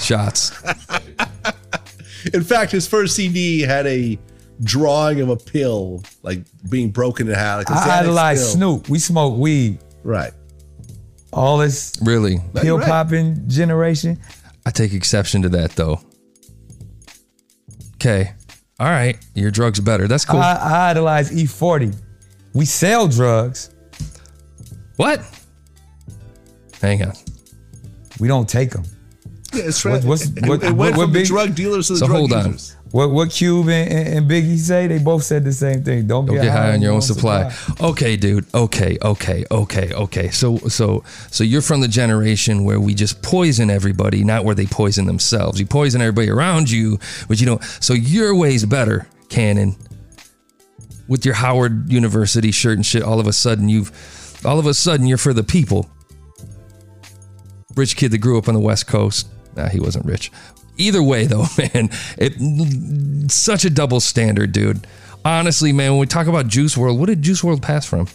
[0.01, 0.53] Shots.
[2.35, 4.19] In fact, his first CD had a
[4.63, 7.59] drawing of a pill, like being broken in half.
[7.59, 8.49] Like a I Xanax idolize pill.
[8.55, 8.89] Snoop.
[8.89, 9.79] We smoke weed.
[10.03, 10.33] Right.
[11.33, 12.39] All this Really?
[12.57, 14.19] pill popping generation.
[14.67, 16.01] I take exception to that though.
[18.01, 18.33] Okay.
[18.79, 19.19] All right.
[19.35, 20.07] Your drug's better.
[20.07, 20.39] That's cool.
[20.39, 21.97] I, I idolize E40.
[22.55, 23.71] We sell drugs.
[24.97, 25.21] What?
[26.81, 27.13] Hang on.
[28.21, 28.85] We don't take them.
[29.55, 31.87] Yeah, it's What- what's- it, what- it went what- what from the big- drug dealers
[31.87, 32.47] to the So drug hold on.
[32.47, 32.75] users.
[32.91, 34.87] What what Cube and, and and Biggie say?
[34.87, 36.07] They both said the same thing.
[36.07, 37.53] Don't, Don't get high on your own supply.
[37.81, 38.47] Okay, dude.
[38.55, 40.31] Okay, okay, okay, okay.
[40.31, 44.65] So so so you're from the generation where we just poison everybody, not where they
[44.65, 45.61] poison themselves.
[45.61, 47.63] You poison everybody around you, but you don't.
[47.81, 49.77] So your way's better, Cannon.
[51.09, 53.93] With your Howard University shirt and shit, all of a sudden you've
[54.47, 55.91] All of a sudden, you're for the people.
[57.77, 59.27] Rich kid that grew up on the West Coast.
[59.59, 60.31] Nah, he wasn't rich.
[60.77, 64.87] Either way, though, man, it such a double standard, dude.
[65.25, 68.07] Honestly, man, when we talk about Juice WRLD, what did Juice WRLD pass from?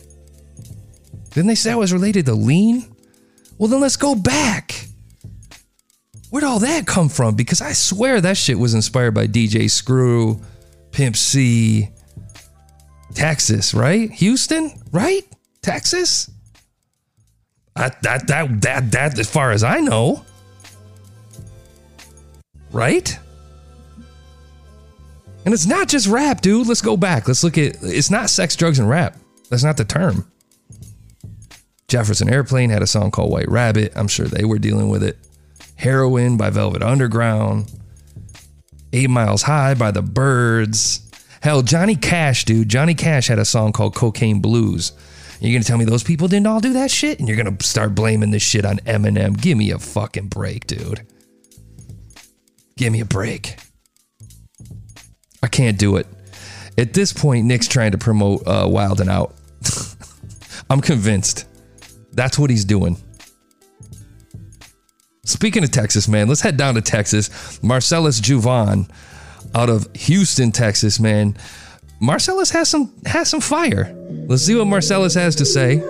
[1.32, 2.96] Didn't they say it was related to lean?
[3.58, 4.88] Well, then let's go back.
[6.30, 7.36] Where'd all that come from?
[7.36, 10.42] Because I swear that shit was inspired by DJ Screw,
[10.92, 11.90] Pimp C,
[13.14, 14.10] Texas, right?
[14.12, 15.24] Houston, right?
[15.62, 16.32] Texas?
[17.76, 20.26] That that that that that as far as I know.
[22.74, 23.18] Right?
[25.46, 26.68] And it's not just rap, dude.
[26.68, 27.28] Let's go back.
[27.28, 29.16] Let's look at it's not sex, drugs, and rap.
[29.50, 30.30] That's not the term.
[31.88, 33.94] Jefferson Airplane had a song called White Rabbit.
[33.96, 35.18] I'm sure they were dealing with it.
[35.76, 37.72] Heroin by Velvet Underground.
[38.94, 41.02] Eight Miles High by the Byrds.
[41.42, 42.70] Hell, Johnny Cash, dude.
[42.70, 44.94] Johnny Cash had a song called Cocaine Blues.
[45.40, 47.20] You're gonna tell me those people didn't all do that shit?
[47.20, 49.40] And you're gonna start blaming this shit on Eminem.
[49.40, 51.06] Give me a fucking break, dude.
[52.76, 53.56] Give me a break.
[55.42, 56.08] I can't do it.
[56.78, 59.36] At this point, Nick's trying to promote uh, Wild 'N Out.
[60.70, 61.46] I'm convinced.
[62.14, 62.98] That's what he's doing.
[65.26, 67.62] Speaking of Texas, man, let's head down to Texas.
[67.64, 68.90] Marcellus Juvan
[69.56, 71.38] out of Houston, Texas, man.
[72.00, 73.94] Marcellus has some has some fire.
[74.28, 75.82] Let's see what Marcellus has to say.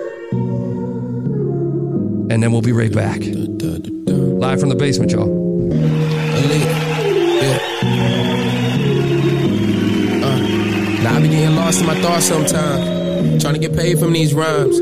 [2.30, 3.20] And then we'll be right back.
[3.20, 5.43] Live from the basement, y'all.
[11.24, 13.42] Be getting lost in my thoughts sometimes.
[13.42, 14.78] Trying to get paid from these rhymes.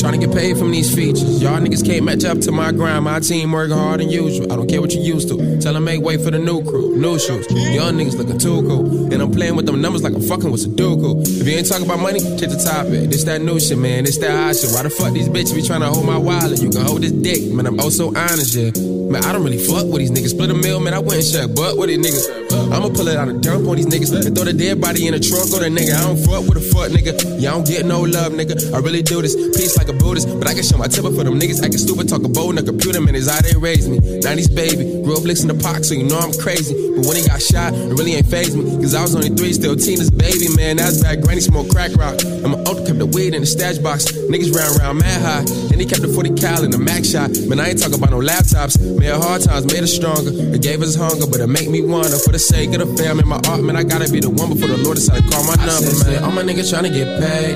[0.00, 1.42] Trying to get paid from these features.
[1.42, 3.04] Y'all niggas can't match up to my grind.
[3.04, 4.50] My team working hard than usual.
[4.50, 5.60] I don't care what you used to.
[5.60, 6.96] Tell them make way for the new crew.
[6.96, 7.46] New shoes.
[7.52, 9.12] Young niggas looking too cool.
[9.12, 11.20] And I'm playing with them numbers like I'm fucking with Sudoku.
[11.28, 13.10] If you ain't talking about money, check the topic.
[13.10, 14.04] This that new shit, man.
[14.04, 14.72] This that hot shit.
[14.72, 16.62] Why the fuck these bitches be trying to hold my wallet?
[16.62, 17.66] You can hold this dick, man.
[17.66, 18.72] I'm oh so honest, yeah.
[19.12, 20.30] Man, I don't really fuck with these niggas.
[20.30, 20.94] Split a meal, man.
[20.94, 22.48] I wouldn't shut butt with these niggas.
[22.72, 25.12] I'ma pull it out and dump on these niggas and throw the dead body in
[25.12, 25.92] the trunk of the nigga.
[25.92, 27.12] I don't fuck with a fuck nigga.
[27.44, 28.72] I don't get no love, nigga.
[28.72, 29.36] I really do this.
[29.52, 31.60] Peace like a Buddhist, but I can show my temper for them niggas.
[31.60, 33.14] Acting stupid, talk a bowl on the computer, man.
[33.14, 34.00] Is how they raised me.
[34.00, 36.72] 90s baby, grew up licks in the park, so you know I'm crazy.
[36.96, 38.64] But when he got shot, it really ain't phased me.
[38.80, 40.80] Cause I was only three, still teenage baby, man.
[40.80, 41.20] That's back.
[41.20, 42.24] Granny smoke crack rock.
[42.24, 44.08] And my uncle kept the weed in the stash box.
[44.32, 45.44] Niggas ran around mad high.
[45.68, 47.28] And he kept the 40 cal in the max shot.
[47.44, 48.80] Man, I ain't talking about no laptops.
[48.80, 50.32] Man, hard times made us stronger.
[50.32, 53.02] It gave us hunger, but it make me wonder for the sake of the.
[53.26, 55.56] My art, man, I gotta be the one before the Lord decided to call my
[55.66, 56.24] number, man.
[56.24, 57.54] All my niggas tryna get paid.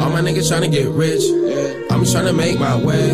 [0.00, 1.22] All my niggas tryna get rich.
[1.90, 3.12] I'm just tryna make my way.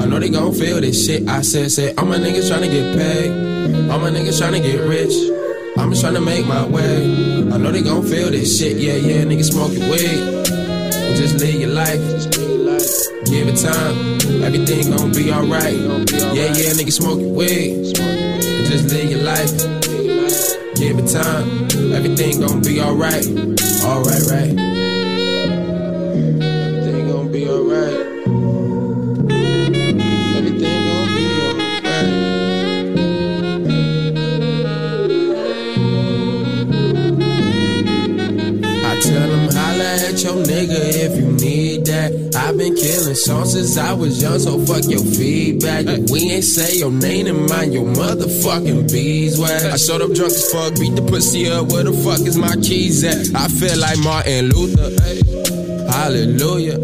[0.00, 1.28] I know they gon' feel this shit.
[1.28, 3.90] I said, say, all my niggas tryna get paid.
[3.90, 5.14] All my niggas tryna get rich.
[5.76, 7.02] I'm just tryna make my way.
[7.52, 8.76] I know they gon' feel this shit.
[8.78, 10.46] Yeah, yeah, niggas smoking weed.
[11.16, 12.00] Just live your life.
[13.26, 14.44] Give it time.
[14.44, 15.78] Everything gon' be alright.
[16.36, 17.94] Yeah, yeah, niggas smoking weed.
[18.68, 19.87] Just live your life.
[20.78, 21.64] Give it time.
[21.92, 23.26] Everything gon' be alright.
[23.82, 24.54] Alright, right.
[24.60, 24.77] Everything
[43.18, 45.86] songs since I was young, so fuck your feedback.
[46.10, 49.64] We ain't say your name and mind your motherfucking beeswax.
[49.64, 51.72] I showed up drunk as fuck, beat the pussy up.
[51.72, 53.34] Where the fuck is my keys at?
[53.34, 54.90] I feel like Martin Luther.
[55.02, 55.22] Hey.
[55.90, 56.78] Hallelujah.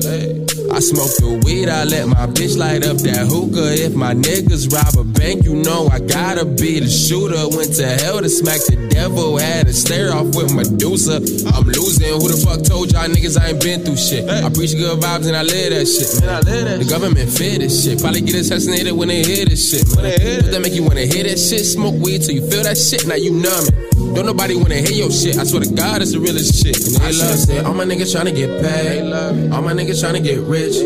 [0.74, 3.78] I smoke the weed, I let my bitch light up that hookah.
[3.78, 7.46] If my niggas rob a bank, you know I gotta be the shooter.
[7.54, 11.22] Went to hell to smack the devil, had a stare off with Medusa.
[11.54, 12.18] I'm losing.
[12.18, 14.26] Who the fuck told y'all niggas I ain't been through shit?
[14.26, 16.10] I preach good vibes and I live that shit.
[16.18, 18.02] Man, I live that the government fear this shit.
[18.02, 19.86] Probably get assassinated when they hear this shit.
[19.94, 21.62] When they hear that make you wanna hear that shit?
[21.62, 23.06] Smoke weed till you feel that shit.
[23.06, 23.93] Now you numb it.
[24.14, 25.38] Don't nobody wanna hear your shit.
[25.38, 26.76] I swear to God, it's the realest shit.
[26.76, 27.66] And they love it.
[27.66, 29.12] All my niggas tryna get paid.
[29.52, 30.76] All my niggas tryna get rich.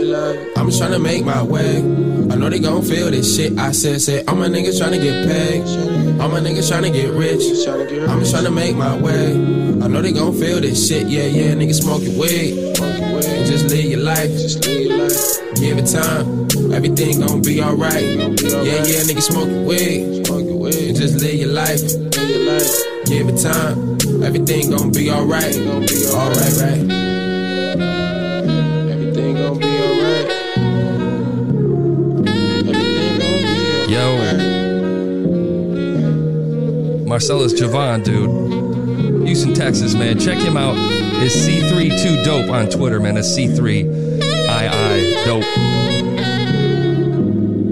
[0.57, 1.77] I'm just tryna make my way.
[2.31, 3.59] I know they gon' feel this shit.
[3.59, 5.63] I said, say, all my niggas tryna get paid.
[6.21, 7.43] All my niggas tryna get rich.
[8.09, 9.33] I'm just tryna make my way.
[9.33, 11.07] I know they gon' feel this shit.
[11.09, 12.77] Yeah, yeah, niggas smoking weed.
[12.81, 14.31] And just live your life.
[15.61, 16.73] Give it time.
[16.73, 18.03] Everything gon' be alright.
[18.03, 20.29] Yeah, yeah, niggas smoking weed.
[20.29, 22.98] And just live your life.
[23.09, 23.97] Give it time.
[24.23, 25.57] Everything gon' be alright.
[25.57, 26.79] Alright, right.
[28.91, 30.29] Everything gon' be alright.
[33.89, 34.19] Yo.
[37.07, 39.27] Marcellus Javon, dude.
[39.27, 40.19] Houston, Texas, man.
[40.19, 40.77] Check him out.
[41.23, 43.17] It's C32 Dope on Twitter, man.
[43.17, 44.69] It's C3 on my.
[45.25, 45.47] Dope.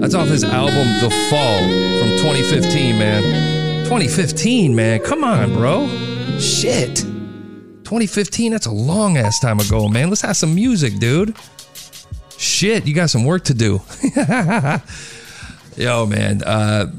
[0.01, 3.56] That's off his album The Fall from 2015, man.
[3.87, 4.99] 2015, man.
[4.99, 5.87] Come on, bro.
[6.39, 6.97] Shit.
[6.97, 10.09] 2015, that's a long ass time ago, man.
[10.09, 11.37] Let's have some music, dude.
[12.37, 13.79] Shit, you got some work to do.
[15.77, 16.43] Yo, man.
[16.43, 16.91] Uh,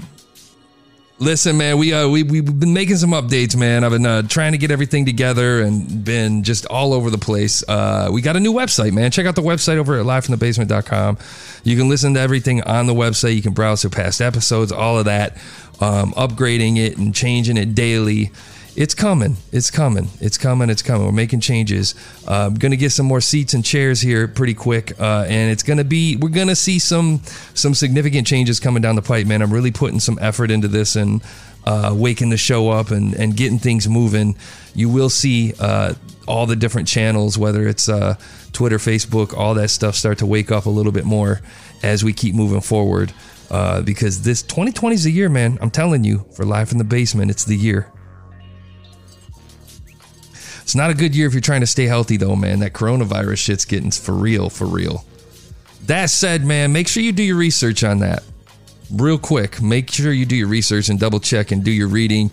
[1.18, 1.77] listen, man.
[1.77, 3.85] We uh, we we've been making some updates, man.
[3.85, 7.62] I've been uh, trying to get everything together and been just all over the place.
[7.68, 9.11] Uh, we got a new website, man.
[9.11, 11.18] Check out the website over at livefromthebasement.com.
[11.64, 13.35] You can listen to everything on the website.
[13.37, 15.37] You can browse through past episodes, all of that.
[15.81, 18.33] Um, upgrading it and changing it daily.
[18.79, 19.37] It's coming.
[19.51, 20.09] It's coming.
[20.21, 20.71] It's coming.
[20.71, 21.05] It's coming.
[21.05, 21.97] We're making changes.
[22.27, 25.64] Uh, I'm gonna get some more seats and chairs here pretty quick, uh, and it's
[25.64, 26.17] gonna be.
[26.17, 27.21] We're gonna see some
[27.55, 29.43] some significant changes coming down the pipe, man.
[29.43, 31.23] I'm really putting some effort into this and
[31.64, 34.37] uh, waking the show up and and getting things moving.
[34.77, 35.95] You will see uh,
[36.29, 38.14] all the different channels, whether it's uh,
[38.53, 41.41] Twitter, Facebook, all that stuff, start to wake up a little bit more
[41.83, 43.12] as we keep moving forward.
[43.51, 45.59] Uh, because this 2020 is the year, man.
[45.61, 47.91] I'm telling you, for Life in the Basement, it's the year.
[50.63, 52.59] It's not a good year if you're trying to stay healthy, though, man.
[52.59, 55.05] That coronavirus shit's getting for real, for real.
[55.87, 58.23] That said, man, make sure you do your research on that.
[58.91, 62.31] Real quick, make sure you do your research and double check and do your reading.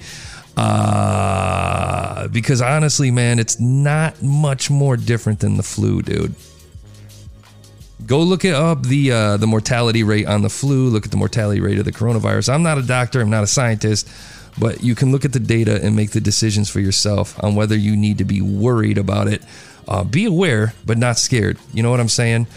[0.57, 6.35] Uh, because honestly, man, it's not much more different than the flu, dude.
[8.05, 10.89] Go look it up the uh, the mortality rate on the flu.
[10.89, 12.53] Look at the mortality rate of the coronavirus.
[12.53, 13.21] I'm not a doctor.
[13.21, 14.07] I'm not a scientist
[14.57, 17.75] but you can look at the data and make the decisions for yourself on whether
[17.75, 19.41] you need to be worried about it.
[19.87, 21.57] Uh, be aware, but not scared.
[21.73, 22.47] You know what I'm saying?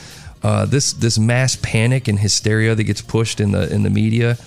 [0.43, 4.39] Uh, this this mass panic and hysteria that gets pushed in the in the media.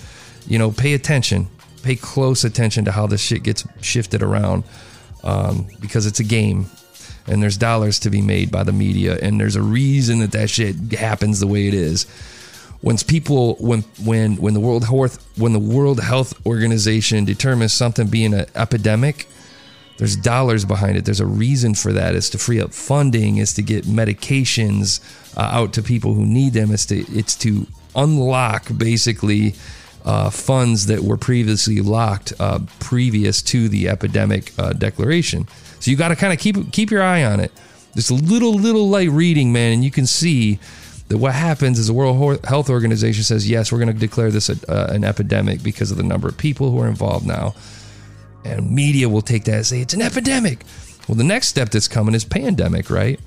[0.48, 1.48] You know, pay attention,
[1.82, 4.64] pay close attention to how this shit gets shifted around,
[5.22, 6.66] um, because it's a game,
[7.26, 10.50] and there's dollars to be made by the media, and there's a reason that that
[10.50, 12.04] shit happens the way it is.
[12.80, 18.08] When people when when when the world health when the world health organization determines something
[18.08, 19.28] being an epidemic
[20.02, 21.04] there's dollars behind it.
[21.04, 22.16] There's a reason for that.
[22.16, 23.36] It's to free up funding.
[23.36, 25.00] It's to get medications
[25.36, 26.72] uh, out to people who need them.
[26.72, 29.54] It's to it's to unlock basically
[30.04, 35.46] uh, funds that were previously locked uh, previous to the epidemic uh, declaration
[35.82, 37.52] so you got to kind of keep keep your eye on it
[37.94, 40.58] just a little little light reading man and you can see
[41.12, 44.48] that what happens is the World Health Organization says, yes, we're going to declare this
[44.48, 47.54] a, uh, an epidemic because of the number of people who are involved now.
[48.46, 50.64] And media will take that and say it's an epidemic.
[51.06, 53.20] Well, the next step that's coming is pandemic, right?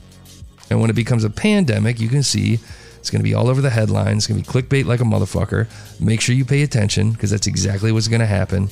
[0.71, 2.57] And when it becomes a pandemic, you can see
[2.97, 4.23] it's going to be all over the headlines.
[4.23, 5.67] It's going to be clickbait like a motherfucker.
[6.01, 8.69] Make sure you pay attention because that's exactly what's going to happen.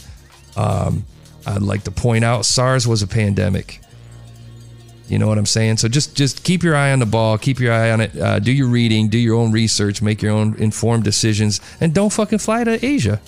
[0.58, 1.06] Um,
[1.45, 3.82] I'd like to point out SARS was a pandemic.
[5.08, 5.77] You know what I'm saying?
[5.77, 8.39] So just just keep your eye on the ball, keep your eye on it, uh,
[8.39, 12.39] do your reading, do your own research, make your own informed decisions, and don't fucking
[12.39, 13.19] fly to Asia.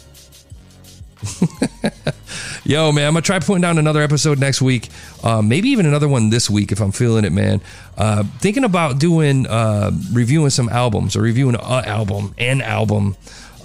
[2.63, 4.89] Yo, man, I'm gonna try putting down another episode next week,
[5.23, 7.62] uh, maybe even another one this week if I'm feeling it, man.
[7.97, 13.15] Uh, thinking about doing uh, reviewing some albums or reviewing an album, an album.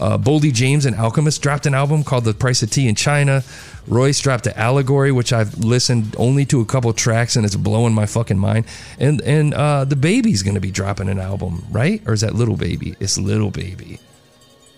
[0.01, 3.45] Uh, Boldy James and Alchemist dropped an album called The Price of Tea in China.
[3.87, 7.93] Royce dropped the Allegory, which I've listened only to a couple tracks and it's blowing
[7.93, 8.65] my fucking mind.
[8.99, 12.03] And and uh, DaBaby's gonna be dropping an album, right?
[12.07, 12.97] Or is that Lil Baby?
[12.99, 14.01] It's Lil Baby.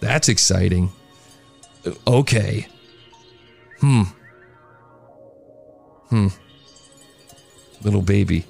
[0.00, 0.90] That's exciting.
[2.06, 2.66] Okay.
[3.80, 4.02] Hmm.
[6.08, 6.28] Hmm.
[7.82, 8.44] Little baby.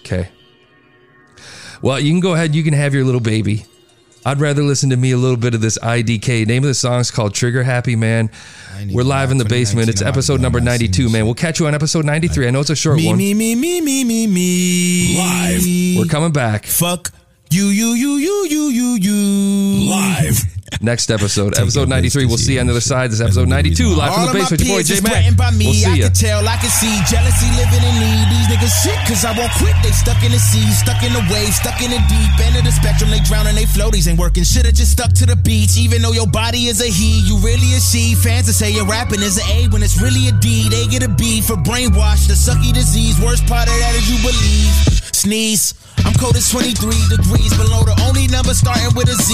[0.00, 0.28] Okay.
[1.82, 2.54] Well, you can go ahead.
[2.54, 3.66] You can have your little baby.
[4.28, 6.46] I'd rather listen to me a little bit of this IDK.
[6.46, 8.30] Name of the song is called Trigger Happy Man.
[8.92, 9.88] We're live in the basement.
[9.88, 11.24] It's episode number 92, man.
[11.24, 12.46] We'll catch you on episode 93.
[12.46, 13.16] I know it's a short Me, one.
[13.16, 15.16] me, me, me, me, me, me.
[15.16, 15.98] Live.
[15.98, 16.66] We're coming back.
[16.66, 17.10] Fuck
[17.48, 19.90] you, you, you, you, you, you, you.
[19.90, 20.57] Live.
[20.80, 22.26] Next episode, episode 93.
[22.26, 23.10] We'll see you on the other side.
[23.10, 24.62] This is episode 92, live from the of my basement.
[24.62, 25.36] Your boy peers J is Mac.
[25.36, 25.66] by me.
[25.66, 26.06] We'll see I ya.
[26.06, 28.12] can tell, I can see jealousy living in me.
[28.30, 29.74] These niggas shit, cause I won't quit.
[29.82, 32.64] They stuck in the sea, stuck in the wave, stuck in the deep end of
[32.64, 33.10] the spectrum.
[33.10, 34.44] They drowning, they floaties ain't working.
[34.44, 37.26] Shoulda just stuck to the beach, even though your body is a he.
[37.26, 38.14] You really a she.
[38.14, 40.68] Fans that say your rapping is an A when it's really a D.
[40.68, 43.18] They get a B for brainwash, the sucky disease.
[43.18, 44.74] Worst part of that is you believe.
[45.16, 45.74] Sneeze.
[46.04, 46.74] I'm cold as 23
[47.08, 49.32] degrees below the only number starting with a Z.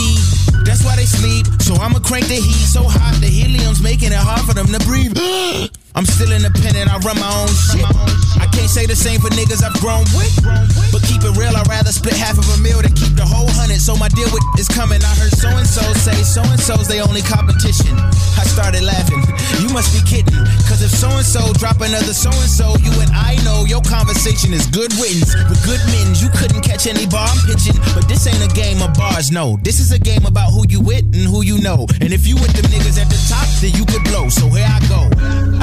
[0.64, 1.46] That's why they sleep.
[1.60, 4.80] So I'ma crank the heat so hot the helium's making it hard for them to
[4.86, 5.16] breathe.
[5.94, 7.86] I'm still independent, I run my own shit.
[8.40, 10.34] I can't say the same for niggas I've grown with.
[11.24, 13.80] It real, I'd rather split half of a meal than keep the whole hundred.
[13.80, 15.00] So my deal with is coming.
[15.00, 17.96] I heard so and so say so and so's they only competition.
[18.36, 19.24] I started laughing.
[19.64, 20.36] You must be kidding.
[20.68, 22.76] Cause if so and so, drop another so and so.
[22.84, 26.20] You and I know your conversation is good riddance with good mittens.
[26.20, 29.32] You couldn't catch any bar I'm pitching, but this ain't a game of bars.
[29.32, 31.86] No, this is a game about who you with and who you know.
[32.04, 34.28] And if you with them niggas at the top, then you could blow.
[34.28, 35.08] So here I go.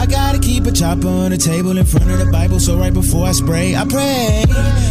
[0.01, 2.93] I gotta keep a chopper on the table in front of the Bible, so right
[2.93, 4.43] before I spray, I pray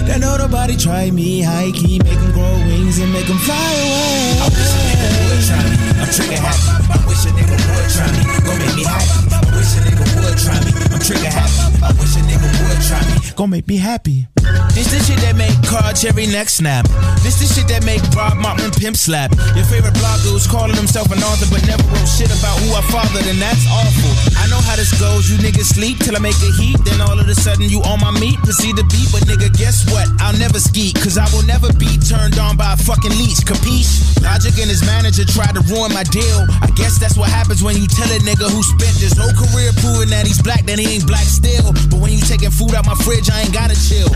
[0.06, 3.56] that no nobody try me high key, make them grow wings and make them fly
[3.56, 4.36] away.
[4.40, 5.76] I wish a nigga would try me.
[6.00, 6.68] I'm trigger happy.
[6.92, 8.22] I wish a nigga would try me.
[8.44, 9.29] Go make me happy.
[9.60, 10.72] I wish a nigga would try me.
[10.88, 11.84] I'm trigger happy.
[11.84, 13.36] I wish a nigga would try me.
[13.36, 14.26] Go make me happy.
[14.72, 16.88] This the shit that make Car Cherry neck snap.
[17.20, 19.36] This the shit that make Rob Markman pimp slap.
[19.52, 22.80] Your favorite blogger who's calling himself an author but never wrote shit about who I
[22.88, 24.12] fathered, and that's awful.
[24.40, 25.28] I know how this goes.
[25.28, 28.00] You niggas sleep till I make a heat, then all of a sudden you on
[28.00, 28.40] my meat.
[28.40, 30.08] Proceed to beat, but nigga, guess what?
[30.24, 33.44] I'll never ski, cause I will never be turned on by a fucking leech.
[33.44, 34.24] Capiche?
[34.24, 36.48] Logic and his manager tried to ruin my deal.
[36.64, 39.49] I guess that's what happens when you tell a nigga who spent his whole career
[39.80, 41.72] proving that he's black, then he ain't black still.
[41.90, 44.12] But when you taking food out my fridge, I ain't gotta chill.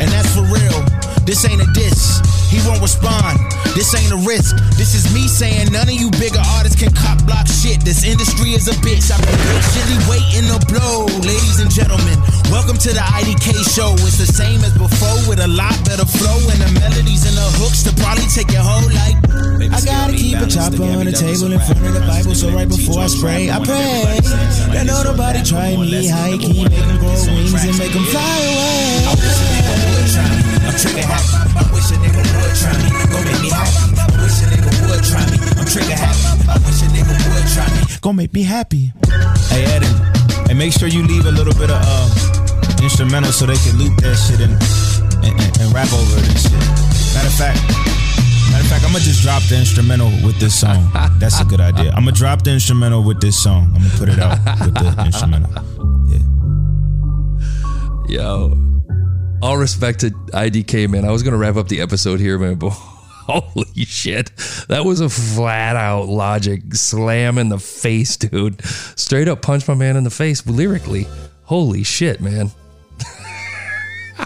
[0.00, 0.80] And that's for real.
[1.24, 2.37] This ain't a diss.
[2.48, 3.36] He won't respond.
[3.76, 4.56] This ain't a risk.
[4.80, 7.84] This is me saying none of you bigger artists can cop block shit.
[7.84, 9.12] This industry is a bitch.
[9.12, 11.04] I've been patiently waiting to blow.
[11.28, 12.16] Ladies and gentlemen,
[12.48, 13.92] welcome to the IDK show.
[14.08, 17.48] It's the same as before with a lot better flow and the melodies and the
[17.60, 19.20] hooks to probably take your whole life.
[19.68, 22.68] I gotta keep a chopper on the table in front of the Bible, so right
[22.68, 24.24] before I spray, I pray
[24.72, 28.24] that no nobody try me high key, make them grow wings and make them fly
[28.24, 30.07] away.
[30.78, 31.34] Trigger happy.
[31.58, 32.88] I wish a nigga would try me.
[33.10, 33.82] Go make me happy.
[33.98, 35.36] I wish a nigga would try me.
[35.58, 36.22] I'm trigger happy.
[36.46, 37.80] I wish a nigga would try me.
[38.00, 38.92] Go make me happy.
[39.50, 39.90] Hey Eddie,
[40.46, 43.96] hey make sure you leave a little bit of uh, instrumental so they can loop
[44.02, 44.54] that shit and,
[45.24, 46.52] and, and, and rap over it and shit.
[47.14, 47.58] Matter of fact,
[48.52, 50.90] matter of fact, I'm gonna just drop the instrumental with this song.
[51.18, 51.90] That's a good idea.
[51.90, 53.72] I'm gonna drop the instrumental with this song.
[53.74, 55.50] I'm gonna put it out with the instrumental.
[58.08, 58.22] Yeah.
[58.22, 58.54] Yo,
[59.42, 61.04] all respect to IDK, man.
[61.04, 64.32] I was gonna wrap up the episode here, man, but holy shit,
[64.68, 68.60] that was a flat out logic slam in the face, dude.
[68.64, 71.06] Straight up punch my man in the face lyrically.
[71.44, 72.50] Holy shit, man.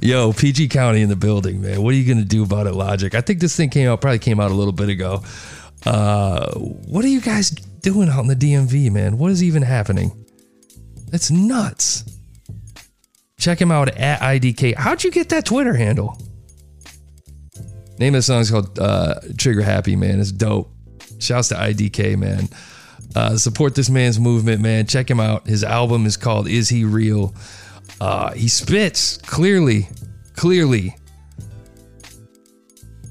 [0.00, 1.82] Yo, PG County in the building, man.
[1.82, 3.14] What are you gonna do about it, Logic?
[3.14, 5.22] I think this thing came out, probably came out a little bit ago.
[5.84, 9.18] Uh, what are you guys doing out in the DMV, man?
[9.18, 10.24] What is even happening?
[11.10, 12.04] That's nuts.
[13.38, 14.74] Check him out at IDK.
[14.74, 16.20] How'd you get that Twitter handle?
[17.98, 20.20] Name of the song is called uh, Trigger Happy, man.
[20.20, 20.70] It's dope.
[21.18, 22.48] Shouts to IDK, man.
[23.16, 24.86] Uh, support this man's movement, man.
[24.86, 25.46] Check him out.
[25.46, 27.34] His album is called Is He Real?
[28.00, 29.88] Uh, he spits clearly,
[30.34, 30.94] clearly.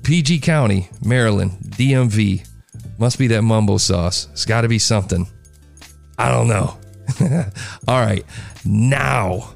[0.04, 2.48] PG County, Maryland, DMV.
[2.98, 4.30] Must be that mumbo sauce.
[4.32, 5.28] It's got to be something.
[6.18, 6.78] I don't know.
[7.88, 8.26] All right.
[8.66, 9.54] Now,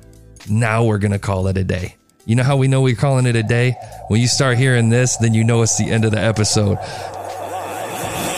[0.50, 1.96] now we're going to call it a day.
[2.26, 3.76] You know how we know we're calling it a day?
[4.08, 6.78] When you start hearing this, then you know it's the end of the episode.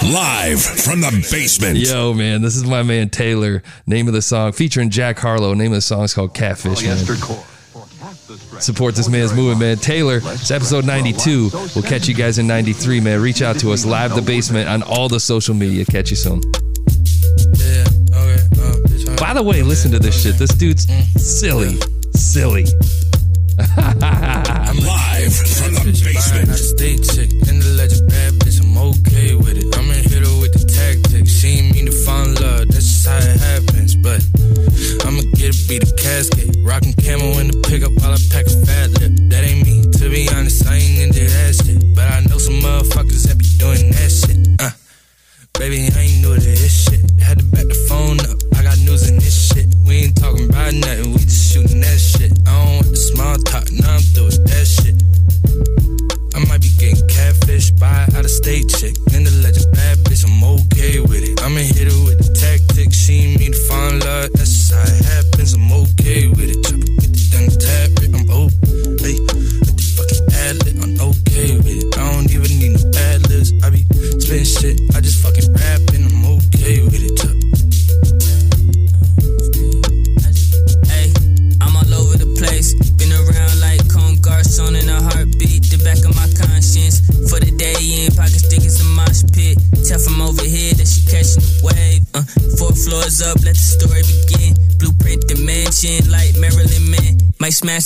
[0.04, 1.78] Live from the basement.
[1.78, 3.64] Yo, man, this is my man Taylor.
[3.88, 5.54] Name of the song featuring Jack Harlow.
[5.54, 6.86] Name of the song is called Catfish.
[6.86, 8.60] Oh, man.
[8.60, 9.78] Support this man's movement, man.
[9.78, 11.50] Taylor, it's episode 92.
[11.76, 13.22] We'll catch you guys in 93, man.
[13.22, 15.86] Reach out to us, live the basement on all the social media.
[15.86, 16.42] Catch you soon.
[19.24, 20.36] By the way, listen to this shit.
[20.36, 21.80] This dude's silly,
[22.12, 22.66] silly.
[23.58, 26.50] I'm live from the basement.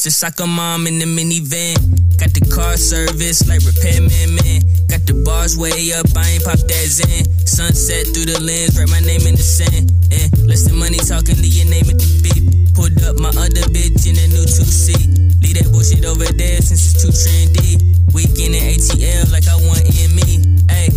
[0.07, 1.75] Might like a mom in the minivan.
[2.15, 4.63] Got the car service like repairman man.
[4.87, 7.27] Got the bars way up, I ain't pop that Zen.
[7.43, 9.91] Sunset through the lens, write my name in the sand.
[10.15, 12.39] And less than money talking, leave your name at the beep.
[12.71, 15.11] Pulled up my other bitch in a new two seat.
[15.43, 17.75] Leave that bullshit over there since it's too trendy.
[18.15, 20.39] Weekend in ATL like I want in me.
[20.71, 20.95] Ayy.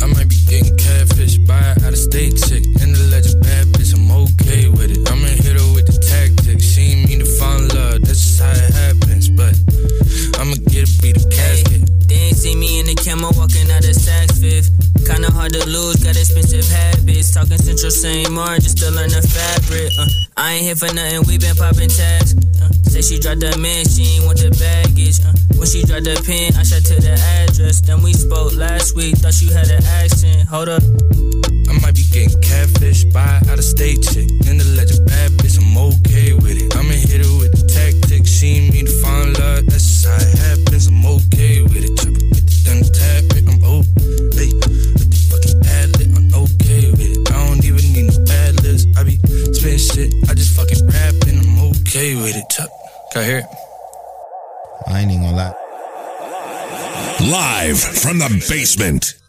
[0.00, 2.64] I might be getting catfish by out of state chick.
[2.80, 3.31] In the legend,
[13.12, 14.72] camo walking out of Saks Fifth.
[15.04, 17.34] Kinda hard to lose, got expensive habits.
[17.34, 18.30] Talking Central St.
[18.32, 19.92] Martin just to learn the fabric.
[20.00, 22.32] Uh, I ain't here for nothing, we been popping tags.
[22.62, 25.20] Uh, say she dropped the man, she ain't want the baggage.
[25.20, 27.12] Uh, when she dropped the pin, I shot to the
[27.44, 27.84] address.
[27.84, 30.48] Then we spoke last week, thought you had an accent.
[30.48, 30.82] Hold up.
[31.68, 34.30] I might be getting catfish by out of state chick.
[34.48, 36.72] In the legend, bad bitch, I'm okay with it.
[36.76, 38.30] I'ma hit her with the tactics.
[38.30, 40.88] She mean to find love, that's just how it happens.
[40.88, 42.11] I'm okay with it.
[42.64, 43.82] Chopper get it done, tap it, I'm oh,
[44.34, 44.52] hey,
[44.94, 47.32] with the fucking ad lit, I'm okay with it.
[47.32, 48.86] I don't even need no ad libs.
[48.96, 49.16] I be
[49.52, 52.44] spitting shit, I just fucking rapping, I'm okay with it.
[52.50, 52.68] Chop,
[53.14, 53.46] got hear it?
[54.86, 55.54] I ain't even gonna lie.
[57.20, 59.21] Live from the basement.